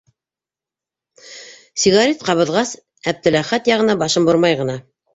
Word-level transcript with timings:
Сигарет 1.83 2.25
ҡабыҙғас, 2.31 2.75
Әптеләхәт 3.15 3.73
яғына 3.77 4.01
башын 4.05 4.31
бормай 4.33 4.63
ғына: 4.65 4.85